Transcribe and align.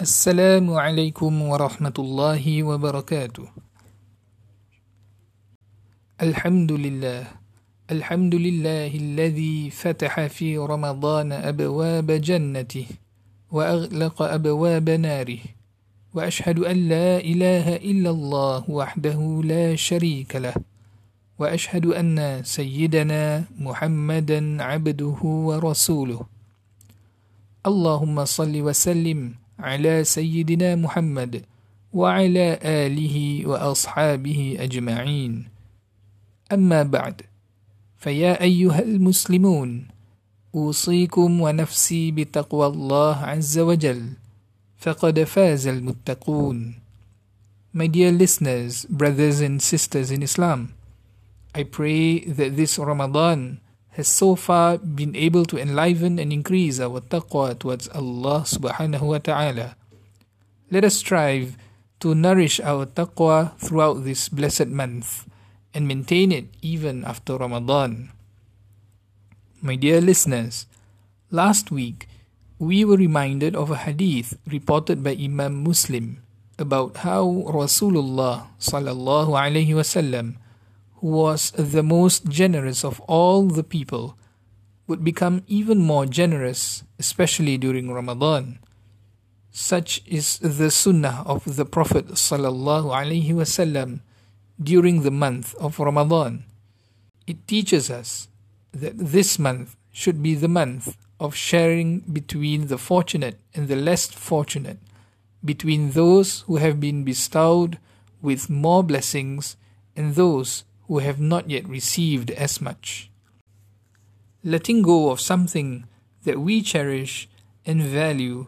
السلام 0.00 0.64
عليكم 0.64 1.32
ورحمة 1.42 1.92
الله 1.98 2.62
وبركاته. 2.62 3.46
الحمد 6.24 6.72
لله 6.72 7.24
الحمد 7.92 8.34
لله 8.34 8.90
الذي 8.96 9.68
فتح 9.70 10.26
في 10.32 10.56
رمضان 10.56 11.32
أبواب 11.32 12.08
جنته 12.10 12.86
وأغلق 13.52 14.22
أبواب 14.22 14.90
ناره 14.90 15.42
وأشهد 16.16 16.58
أن 16.64 16.76
لا 16.88 17.20
إله 17.20 17.76
إلا 17.84 18.10
الله 18.10 18.70
وحده 18.72 19.20
لا 19.44 19.76
شريك 19.76 20.36
له 20.36 20.56
وأشهد 21.36 21.86
أن 21.92 22.40
سيدنا 22.40 23.44
محمدا 23.60 24.40
عبده 24.64 25.20
ورسوله 25.22 26.20
اللهم 27.66 28.16
صل 28.24 28.54
وسلم 28.60 29.39
على 29.60 30.04
سيدنا 30.04 30.76
محمد 30.76 31.44
وعلى 31.92 32.58
آله 32.62 33.46
وأصحابه 33.46 34.56
أجمعين. 34.60 35.48
أما 36.52 36.82
بعد 36.82 37.22
فيا 37.98 38.42
أيها 38.42 38.82
المسلمون 38.82 39.88
أوصيكم 40.54 41.40
ونفسي 41.40 42.10
بتقوى 42.10 42.66
الله 42.66 43.16
عز 43.16 43.58
وجل 43.58 44.02
فقد 44.78 45.24
فاز 45.24 45.66
المتقون. 45.66 46.74
My 47.72 47.86
dear 47.86 48.10
listeners, 48.10 48.84
brothers 48.90 49.40
and 49.40 49.62
sisters 49.62 50.10
in 50.10 50.22
Islam, 50.22 50.74
I 51.54 51.62
pray 51.62 52.20
that 52.26 52.56
this 52.56 52.78
Ramadan 52.78 53.60
has 54.00 54.08
so 54.08 54.32
far 54.32 54.80
been 54.80 55.12
able 55.12 55.44
to 55.44 55.60
enliven 55.60 56.16
and 56.16 56.32
increase 56.32 56.80
our 56.80 57.04
taqwa 57.04 57.52
towards 57.52 57.84
Allah 57.92 58.48
subhanahu 58.48 59.04
wa 59.04 59.20
ta'ala. 59.20 59.76
Let 60.72 60.88
us 60.88 60.96
strive 60.96 61.60
to 62.00 62.16
nourish 62.16 62.64
our 62.64 62.88
taqwa 62.88 63.52
throughout 63.60 64.08
this 64.08 64.32
blessed 64.32 64.72
month 64.72 65.28
and 65.76 65.84
maintain 65.84 66.32
it 66.32 66.48
even 66.64 67.04
after 67.04 67.36
Ramadan. 67.36 68.08
My 69.60 69.76
dear 69.76 70.00
listeners, 70.00 70.64
last 71.28 71.68
week 71.68 72.08
we 72.56 72.80
were 72.88 72.96
reminded 72.96 73.52
of 73.52 73.68
a 73.68 73.84
hadith 73.84 74.40
reported 74.48 75.04
by 75.04 75.12
Imam 75.12 75.60
Muslim 75.60 76.24
about 76.56 77.04
how 77.04 77.44
Rasulullah 77.52 78.48
sallallahu 78.56 79.36
alaihi 79.36 79.76
wasallam 79.76 80.39
was 81.02 81.50
the 81.52 81.82
most 81.82 82.26
generous 82.28 82.84
of 82.84 83.00
all 83.00 83.46
the 83.46 83.64
people, 83.64 84.16
would 84.86 85.04
become 85.04 85.44
even 85.46 85.78
more 85.78 86.04
generous, 86.04 86.82
especially 86.98 87.56
during 87.56 87.92
Ramadan. 87.92 88.58
Such 89.52 90.02
is 90.06 90.38
the 90.38 90.70
sunnah 90.70 91.22
of 91.26 91.56
the 91.56 91.64
Prophet 91.64 92.08
wasallam 92.08 94.00
during 94.62 95.02
the 95.02 95.10
month 95.10 95.54
of 95.56 95.78
Ramadan. 95.78 96.44
It 97.26 97.46
teaches 97.46 97.90
us 97.90 98.28
that 98.72 98.98
this 98.98 99.38
month 99.38 99.76
should 99.92 100.22
be 100.22 100.34
the 100.34 100.48
month 100.48 100.96
of 101.18 101.34
sharing 101.34 102.00
between 102.00 102.66
the 102.66 102.78
fortunate 102.78 103.38
and 103.54 103.68
the 103.68 103.76
less 103.76 104.06
fortunate, 104.06 104.78
between 105.44 105.92
those 105.92 106.40
who 106.42 106.56
have 106.56 106.80
been 106.80 107.04
bestowed 107.04 107.78
with 108.22 108.50
more 108.50 108.82
blessings 108.82 109.56
and 109.96 110.14
those 110.14 110.64
who 110.89 110.99
have 110.99 111.19
not 111.19 111.49
yet 111.49 111.67
received 111.67 112.31
as 112.31 112.61
much. 112.61 113.09
Letting 114.43 114.81
go 114.81 115.09
of 115.09 115.19
something 115.19 115.85
that 116.23 116.39
we 116.39 116.61
cherish 116.61 117.27
and 117.65 117.81
value 117.81 118.47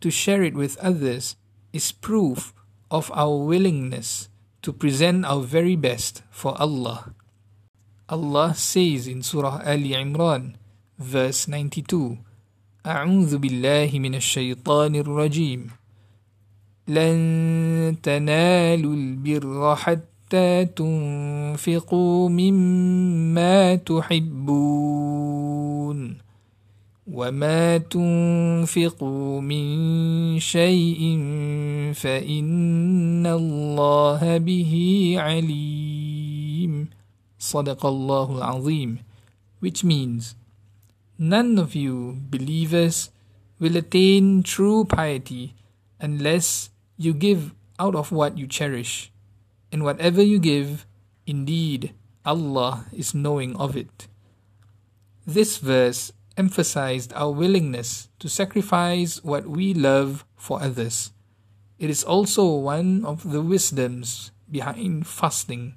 to 0.00 0.10
share 0.10 0.42
it 0.42 0.54
with 0.54 0.76
others 0.78 1.36
is 1.72 1.92
proof 1.92 2.52
of 2.90 3.10
our 3.14 3.36
willingness 3.36 4.28
to 4.62 4.72
present 4.72 5.24
our 5.24 5.40
very 5.40 5.76
best 5.76 6.22
for 6.30 6.60
Allah. 6.60 7.14
Allah 8.08 8.54
says 8.54 9.06
in 9.06 9.22
Surah 9.22 9.62
Ali 9.64 9.96
Imran, 9.96 10.56
verse 10.98 11.48
92, 11.48 12.18
أعوذ 12.86 13.38
بالله 13.38 13.90
من 14.00 14.14
الشيطان 14.14 14.96
الرجيم 14.96 15.70
لن 16.88 17.96
تنالوا 18.02 18.94
البر 18.94 19.76
حتى 19.76 20.10
حتى 20.25 20.65
تنفقوا 20.65 22.29
مما 22.29 23.75
تحبون 23.75 24.37
وما 27.07 27.77
تنفقوا 27.77 29.41
من 29.41 30.39
شيء 30.39 31.17
فإن 31.93 33.27
الله 33.27 34.37
به 34.37 34.73
عليم 35.17 36.89
صدق 37.39 37.85
الله 37.85 38.37
العظيم 38.37 38.97
which 39.61 39.83
means 39.83 40.33
none 41.19 41.59
of 41.59 41.75
you 41.75 42.17
believers 42.33 43.11
will 43.59 43.77
attain 43.77 44.41
true 44.41 44.85
piety 44.85 45.53
unless 46.01 46.71
you 46.97 47.13
give 47.13 47.53
out 47.77 47.93
of 47.93 48.11
what 48.11 48.39
you 48.39 48.47
cherish 48.47 49.11
and 49.75 49.83
whatever 49.83 50.23
you 50.23 50.39
give, 50.39 50.87
indeed, 51.27 51.91
Allah 52.23 52.85
is 52.95 53.13
knowing 53.13 53.57
of 53.57 53.75
it. 53.75 54.07
This 55.27 55.57
verse 55.57 56.13
emphasized 56.37 57.11
our 57.11 57.29
willingness 57.29 58.07
to 58.19 58.29
sacrifice 58.29 59.21
what 59.21 59.45
we 59.45 59.73
love 59.73 60.23
for 60.37 60.63
others. 60.63 61.11
It 61.77 61.89
is 61.89 62.05
also 62.05 62.55
one 62.55 63.03
of 63.03 63.29
the 63.35 63.41
wisdoms 63.41 64.31
behind 64.49 65.07
fasting. 65.07 65.75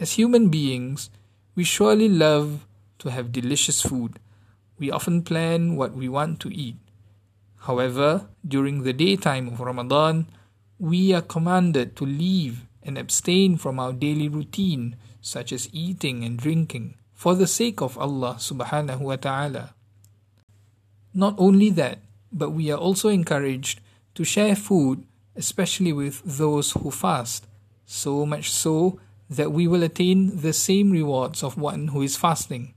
As 0.00 0.12
human 0.16 0.48
beings, 0.48 1.10
we 1.54 1.64
surely 1.64 2.08
love 2.08 2.64
to 3.00 3.10
have 3.10 3.30
delicious 3.30 3.82
food. 3.82 4.18
We 4.78 4.90
often 4.90 5.20
plan 5.20 5.76
what 5.76 5.92
we 5.92 6.08
want 6.08 6.40
to 6.40 6.48
eat. 6.48 6.80
However, 7.68 8.30
during 8.40 8.84
the 8.84 8.94
daytime 8.94 9.48
of 9.48 9.60
Ramadan, 9.60 10.32
we 10.78 11.12
are 11.12 11.20
commanded 11.20 11.94
to 11.96 12.06
leave 12.06 12.64
and 12.82 12.96
abstain 12.96 13.56
from 13.56 13.78
our 13.78 13.92
daily 13.92 14.28
routine, 14.28 14.96
such 15.20 15.52
as 15.52 15.68
eating 15.72 16.24
and 16.24 16.38
drinking, 16.38 16.94
for 17.12 17.34
the 17.34 17.46
sake 17.46 17.80
of 17.82 17.98
Allah 17.98 18.36
subhanahu 18.38 19.00
wa 19.00 19.16
ta'ala. 19.16 19.74
Not 21.12 21.34
only 21.38 21.70
that, 21.70 21.98
but 22.32 22.50
we 22.50 22.70
are 22.70 22.78
also 22.78 23.08
encouraged 23.08 23.80
to 24.14 24.24
share 24.24 24.56
food, 24.56 25.04
especially 25.36 25.92
with 25.92 26.22
those 26.24 26.72
who 26.72 26.90
fast, 26.90 27.46
so 27.84 28.24
much 28.24 28.50
so 28.50 28.98
that 29.28 29.52
we 29.52 29.66
will 29.66 29.82
attain 29.82 30.40
the 30.40 30.52
same 30.52 30.90
rewards 30.90 31.42
of 31.42 31.58
one 31.58 31.88
who 31.88 32.02
is 32.02 32.16
fasting. 32.16 32.74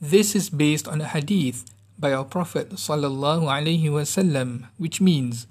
This 0.00 0.36
is 0.36 0.50
based 0.50 0.86
on 0.86 1.00
a 1.00 1.08
hadith 1.08 1.64
by 1.98 2.12
our 2.12 2.24
Prophet 2.24 2.70
sallallahu 2.70 3.48
alaihi 3.48 3.90
wasallam, 3.90 4.68
which 4.76 5.00
means, 5.00 5.46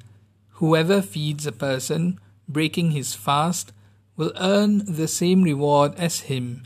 whoever 0.62 1.02
feeds 1.02 1.46
a 1.46 1.52
person 1.52 2.20
breaking 2.48 2.92
his 2.92 3.14
fast 3.14 3.74
will 4.16 4.32
earn 4.40 4.84
the 4.86 5.08
same 5.08 5.44
reward 5.44 5.94
as 5.96 6.22
him 6.22 6.64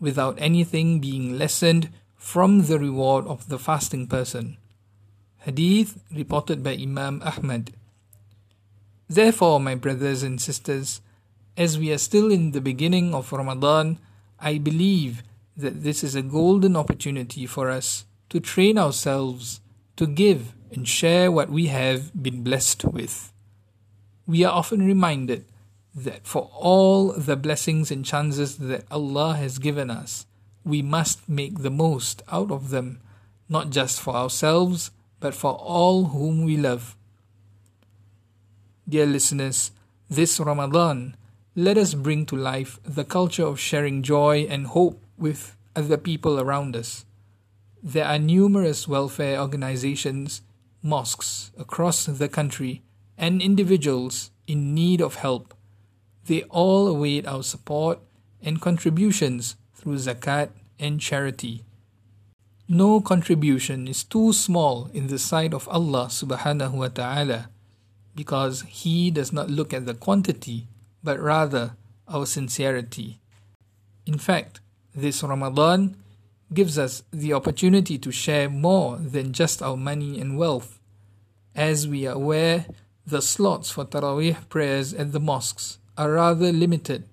without 0.00 0.36
anything 0.40 1.00
being 1.00 1.38
lessened 1.38 1.90
from 2.16 2.66
the 2.66 2.78
reward 2.78 3.26
of 3.26 3.48
the 3.48 3.58
fasting 3.58 4.06
person. 4.06 4.56
Hadith 5.38 6.02
reported 6.12 6.62
by 6.62 6.72
Imam 6.72 7.22
Ahmad. 7.24 7.72
Therefore, 9.08 9.60
my 9.60 9.74
brothers 9.74 10.22
and 10.22 10.40
sisters, 10.40 11.00
as 11.56 11.78
we 11.78 11.92
are 11.92 11.98
still 11.98 12.32
in 12.32 12.50
the 12.50 12.60
beginning 12.60 13.14
of 13.14 13.32
Ramadan, 13.32 13.98
I 14.40 14.58
believe 14.58 15.22
that 15.56 15.82
this 15.82 16.02
is 16.02 16.14
a 16.14 16.22
golden 16.22 16.76
opportunity 16.76 17.46
for 17.46 17.70
us 17.70 18.04
to 18.30 18.40
train 18.40 18.76
ourselves 18.76 19.60
to 19.96 20.06
give 20.06 20.52
and 20.72 20.86
share 20.86 21.30
what 21.30 21.48
we 21.48 21.68
have 21.68 22.22
been 22.22 22.42
blessed 22.42 22.84
with 22.84 23.32
we 24.26 24.44
are 24.44 24.52
often 24.52 24.84
reminded 24.84 25.44
that 25.94 26.26
for 26.26 26.50
all 26.52 27.12
the 27.12 27.36
blessings 27.36 27.90
and 27.90 28.04
chances 28.04 28.58
that 28.58 28.84
Allah 28.90 29.34
has 29.36 29.58
given 29.58 29.90
us, 29.90 30.26
we 30.64 30.82
must 30.82 31.28
make 31.28 31.60
the 31.60 31.70
most 31.70 32.22
out 32.30 32.50
of 32.50 32.70
them, 32.70 33.00
not 33.48 33.70
just 33.70 34.00
for 34.00 34.14
ourselves, 34.14 34.90
but 35.20 35.34
for 35.34 35.52
all 35.52 36.06
whom 36.06 36.44
we 36.44 36.56
love. 36.56 36.96
Dear 38.88 39.06
listeners, 39.06 39.70
this 40.10 40.38
Ramadan, 40.38 41.16
let 41.54 41.78
us 41.78 41.94
bring 41.94 42.26
to 42.26 42.36
life 42.36 42.78
the 42.84 43.04
culture 43.04 43.46
of 43.46 43.58
sharing 43.58 44.02
joy 44.02 44.46
and 44.50 44.66
hope 44.66 45.02
with 45.16 45.56
other 45.74 45.96
people 45.96 46.38
around 46.38 46.76
us. 46.76 47.04
There 47.82 48.04
are 48.04 48.18
numerous 48.18 48.86
welfare 48.86 49.40
organizations, 49.40 50.42
mosques 50.82 51.52
across 51.58 52.06
the 52.06 52.28
country 52.28 52.82
and 53.18 53.40
individuals 53.40 54.30
in 54.46 54.74
need 54.74 55.00
of 55.00 55.16
help. 55.16 55.54
They 56.26 56.42
all 56.44 56.88
await 56.88 57.26
our 57.26 57.42
support 57.42 58.00
and 58.42 58.60
contributions 58.60 59.56
through 59.74 59.96
zakat 59.96 60.50
and 60.78 61.00
charity. 61.00 61.64
No 62.68 63.00
contribution 63.00 63.86
is 63.86 64.02
too 64.02 64.32
small 64.32 64.90
in 64.92 65.06
the 65.06 65.18
sight 65.18 65.54
of 65.54 65.68
Allah 65.68 66.06
subhanahu 66.10 66.72
wa 66.72 66.88
ta'ala 66.88 67.48
because 68.14 68.62
He 68.62 69.10
does 69.10 69.32
not 69.32 69.48
look 69.48 69.72
at 69.72 69.86
the 69.86 69.94
quantity 69.94 70.66
but 71.02 71.20
rather 71.20 71.76
our 72.08 72.26
sincerity. 72.26 73.20
In 74.04 74.18
fact, 74.18 74.60
this 74.94 75.22
Ramadan 75.22 75.96
gives 76.52 76.78
us 76.78 77.02
the 77.12 77.32
opportunity 77.32 77.98
to 77.98 78.10
share 78.10 78.48
more 78.48 78.96
than 78.96 79.32
just 79.32 79.62
our 79.62 79.76
money 79.76 80.20
and 80.20 80.38
wealth. 80.38 80.78
As 81.54 81.86
we 81.86 82.06
are 82.06 82.14
aware, 82.14 82.66
the 83.06 83.22
slots 83.22 83.70
for 83.70 83.84
Taraweeh 83.84 84.48
prayers 84.48 84.92
at 84.92 85.12
the 85.12 85.20
mosques 85.20 85.78
are 85.96 86.10
rather 86.12 86.50
limited 86.50 87.08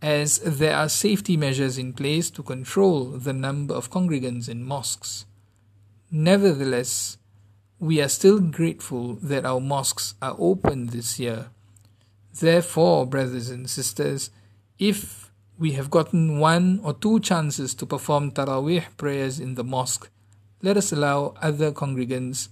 as 0.00 0.38
there 0.38 0.76
are 0.76 0.88
safety 0.88 1.36
measures 1.36 1.76
in 1.76 1.92
place 1.92 2.30
to 2.30 2.42
control 2.42 3.06
the 3.06 3.32
number 3.32 3.74
of 3.74 3.90
congregants 3.90 4.48
in 4.48 4.62
mosques. 4.62 5.24
Nevertheless, 6.10 7.18
we 7.80 8.00
are 8.00 8.08
still 8.08 8.38
grateful 8.38 9.14
that 9.14 9.44
our 9.44 9.60
mosques 9.60 10.14
are 10.22 10.36
open 10.38 10.88
this 10.88 11.18
year. 11.18 11.46
Therefore, 12.38 13.06
brothers 13.06 13.50
and 13.50 13.68
sisters, 13.68 14.30
if 14.78 15.32
we 15.58 15.72
have 15.72 15.90
gotten 15.90 16.38
one 16.38 16.80
or 16.84 16.94
two 16.94 17.18
chances 17.18 17.74
to 17.74 17.86
perform 17.86 18.30
Taraweeh 18.30 18.84
prayers 18.96 19.40
in 19.40 19.54
the 19.54 19.64
mosque, 19.64 20.10
let 20.62 20.76
us 20.76 20.92
allow 20.92 21.34
other 21.42 21.72
congregants 21.72 22.48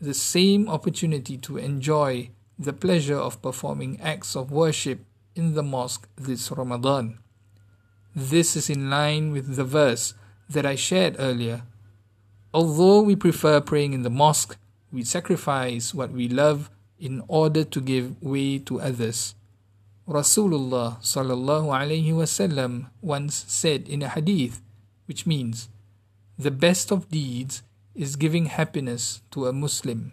the 0.00 0.14
same 0.14 0.68
opportunity 0.68 1.36
to 1.38 1.56
enjoy 1.56 2.30
the 2.58 2.72
pleasure 2.72 3.18
of 3.18 3.40
performing 3.42 4.00
acts 4.00 4.36
of 4.36 4.50
worship 4.50 5.00
in 5.34 5.54
the 5.54 5.62
mosque 5.62 6.08
this 6.16 6.50
Ramadan. 6.50 7.18
This 8.14 8.56
is 8.56 8.70
in 8.70 8.88
line 8.88 9.32
with 9.32 9.56
the 9.56 9.64
verse 9.64 10.14
that 10.48 10.64
I 10.64 10.74
shared 10.74 11.16
earlier. 11.18 11.62
Although 12.54 13.02
we 13.02 13.16
prefer 13.16 13.60
praying 13.60 13.92
in 13.92 14.02
the 14.02 14.10
mosque, 14.10 14.56
we 14.90 15.04
sacrifice 15.04 15.92
what 15.92 16.12
we 16.12 16.28
love 16.28 16.70
in 16.98 17.22
order 17.28 17.64
to 17.64 17.80
give 17.80 18.20
way 18.22 18.58
to 18.60 18.80
others. 18.80 19.34
Rasulullah 20.08 20.96
sallallahu 21.02 21.68
alaihi 21.68 22.14
wasallam 22.14 22.86
once 23.02 23.44
said 23.48 23.88
in 23.88 24.02
a 24.02 24.08
hadith, 24.08 24.62
which 25.06 25.26
means, 25.26 25.68
the 26.38 26.50
best 26.50 26.92
of 26.92 27.10
deeds 27.10 27.62
is 27.96 28.16
giving 28.16 28.46
happiness 28.46 29.22
to 29.32 29.46
a 29.46 29.52
Muslim. 29.52 30.12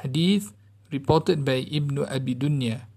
Hadith 0.00 0.52
reported 0.90 1.44
by 1.44 1.68
Ibn 1.68 2.08
Abi 2.08 2.34
Dunya. 2.34 2.88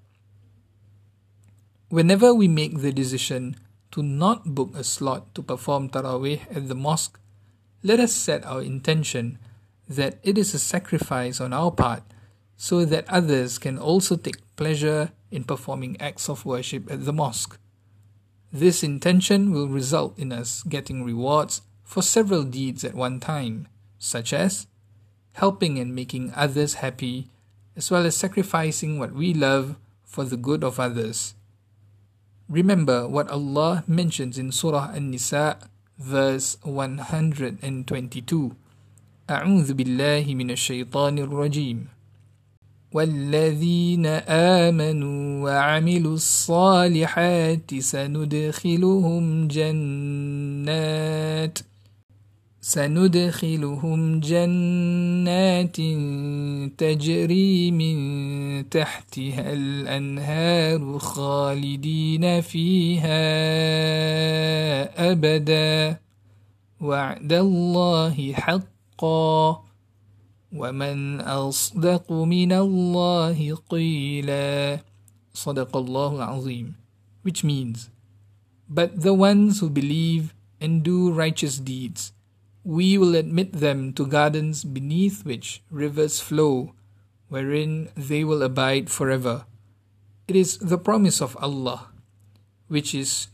Whenever 1.90 2.34
we 2.34 2.48
make 2.48 2.80
the 2.80 2.94
decision 2.94 3.58
to 3.92 4.02
not 4.02 4.56
book 4.56 4.72
a 4.76 4.84
slot 4.84 5.34
to 5.36 5.42
perform 5.42 5.90
Taraweeh 5.90 6.48
at 6.56 6.70
the 6.70 6.76
mosque, 6.76 7.20
let 7.84 8.00
us 8.00 8.14
set 8.14 8.46
our 8.46 8.62
intention 8.62 9.38
that 9.88 10.20
it 10.24 10.38
is 10.38 10.54
a 10.54 10.60
sacrifice 10.60 11.42
on 11.42 11.52
our 11.52 11.72
part 11.72 12.04
so 12.56 12.86
that 12.86 13.10
others 13.10 13.58
can 13.58 13.78
also 13.78 14.16
take 14.16 14.40
pleasure 14.56 15.12
in 15.32 15.44
performing 15.44 16.00
acts 16.00 16.30
of 16.30 16.46
worship 16.46 16.92
at 16.92 17.06
the 17.06 17.14
mosque. 17.14 17.58
This 18.52 18.84
intention 18.84 19.52
will 19.52 19.68
result 19.68 20.18
in 20.18 20.32
us 20.32 20.64
getting 20.64 21.04
rewards 21.04 21.62
for 21.84 22.02
several 22.02 22.44
deeds 22.44 22.84
at 22.84 22.94
one 22.94 23.20
time, 23.20 23.68
such 23.99 24.33
as 24.33 24.67
helping 25.35 25.79
and 25.79 25.95
making 25.95 26.33
others 26.35 26.75
happy, 26.75 27.31
as 27.77 27.91
well 27.91 28.07
as 28.07 28.17
sacrificing 28.17 28.99
what 28.99 29.13
we 29.13 29.35
love 29.35 29.77
for 30.05 30.25
the 30.25 30.37
good 30.37 30.63
of 30.63 30.79
others. 30.79 31.35
Remember 32.49 33.09
what 33.09 33.29
Allah 33.31 33.83
mentions 33.87 34.39
in 34.39 34.53
Surah 34.53 34.93
An-Nisa 34.95 35.59
verse 35.99 36.59
122. 36.63 38.57
أعوذ 39.25 39.73
بالله 39.73 40.35
من 40.37 40.51
الشيطان 40.53 41.19
الرجيم 41.19 41.89
والذين 42.93 44.07
آمنوا 44.61 45.45
وعملوا 45.45 46.15
الصالحات 46.15 47.75
سندخلهم 47.75 49.49
جنات 49.49 50.79
سندخلهم 52.70 54.20
جنات 54.20 55.78
تجري 56.78 57.72
من 57.72 57.98
تحتها 58.70 59.54
الأنهار 59.54 61.00
خالدين 61.00 62.42
فيها 62.42 63.26
أبدا. 65.12 65.98
وعد 66.82 67.34
الله 67.34 68.34
حقا. 68.34 69.64
ومن 70.54 71.22
أصدق 71.22 72.12
من 72.12 72.52
الله 72.54 73.56
قيلا. 73.70 74.80
صدق 75.34 75.78
الله 75.78 76.16
العظيم. 76.16 76.74
Which 77.26 77.42
means 77.44 77.90
but 78.70 79.02
the 79.02 79.18
ones 79.18 79.58
who 79.58 79.70
believe 79.74 80.36
and 80.62 80.84
do 80.86 81.10
righteous 81.10 81.58
deeds 81.58 82.19
we 82.64 82.98
will 82.98 83.16
admit 83.16 83.54
them 83.54 83.94
to 83.94 84.06
gardens 84.06 84.64
beneath 84.64 85.26
which 85.26 85.64
rivers 85.70 86.20
flow, 86.20 86.74
wherein 87.28 87.90
they 87.96 88.24
will 88.24 88.44
abide 88.44 88.90
forever. 88.90 89.46
It 90.28 90.36
is 90.36 90.58
the 90.58 90.78
promise 90.78 91.22
of 91.22 91.38
Allah, 91.38 91.90
which 92.68 92.94
is 92.94 93.28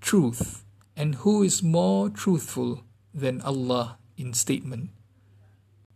truth, 0.00 0.64
and 0.96 1.16
who 1.16 1.42
is 1.42 1.62
more 1.62 2.10
truthful 2.10 2.84
than 3.14 3.40
Allah 3.42 3.98
in 4.16 4.34
statement. 4.34 4.90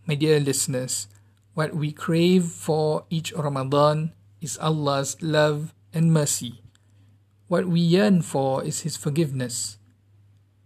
My 0.06 0.14
dear 0.14 0.38
listeners, 0.40 1.08
what 1.54 1.74
we 1.74 1.90
crave 1.90 2.44
for 2.44 3.04
each 3.10 3.32
Ramadan 3.32 4.12
is 4.40 4.58
Allah's 4.58 5.20
love 5.22 5.74
and 5.92 6.12
mercy. 6.12 6.62
What 7.48 7.66
we 7.66 7.80
yearn 7.80 8.22
for 8.22 8.62
is 8.62 8.80
His 8.80 8.96
forgiveness. 8.96 9.78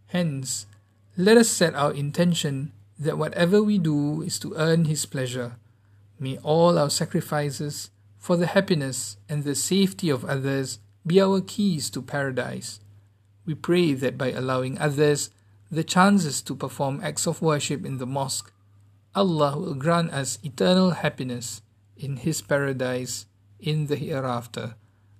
Hence, 0.07 0.67
let 1.20 1.38
us 1.38 1.50
set 1.50 1.76
our 1.76 1.94
intention 1.94 2.72
that 3.00 3.18
whatever 3.18 3.62
we 3.62 3.78
do 3.78 4.22
is 4.22 4.40
to 4.40 4.54
earn 4.58 4.86
His 4.86 5.06
pleasure. 5.06 5.58
May 6.20 6.38
all 6.38 6.78
our 6.78 6.90
sacrifices 6.90 7.90
for 8.18 8.38
the 8.38 8.48
happiness 8.48 9.18
and 9.30 9.44
the 9.44 9.56
safety 9.56 10.10
of 10.10 10.26
others 10.26 10.80
be 11.06 11.22
our 11.22 11.42
keys 11.42 11.90
to 11.92 12.02
paradise. 12.02 12.80
We 13.46 13.54
pray 13.54 13.94
that 13.94 14.18
by 14.18 14.32
allowing 14.32 14.78
others 14.80 15.30
the 15.70 15.84
chances 15.84 16.42
to 16.44 16.56
perform 16.56 17.02
acts 17.04 17.28
of 17.28 17.42
worship 17.42 17.86
in 17.86 17.98
the 17.98 18.08
mosque, 18.08 18.52
Allah 19.14 19.58
will 19.58 19.76
grant 19.76 20.12
us 20.12 20.40
eternal 20.44 20.92
happiness 20.92 21.62
in 21.96 22.18
His 22.18 22.42
paradise 22.42 23.26
in 23.60 23.88
the 23.88 23.96
hereafter. 23.96 24.76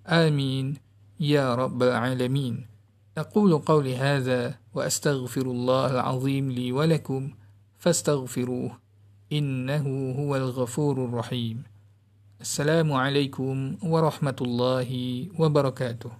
Ameen. 0.06 0.80
Ya 1.18 1.56
Rabbal 1.56 1.96
Alameen. 1.96 2.68
أقول 3.16 3.64
قولي 3.64 3.96
هذا 3.96 4.58
وأستغفر 4.75 5.43
الله 5.43 5.91
العظيم 5.91 6.51
لي 6.51 6.73
ولكم 6.73 7.31
فاستغفروه 7.79 8.79
إنه 9.33 10.15
هو 10.19 10.37
الغفور 10.37 11.05
الرحيم. 11.05 11.63
السلام 12.41 12.93
عليكم 12.93 13.77
ورحمة 13.83 14.37
الله 14.41 14.91
وبركاته. 15.39 16.11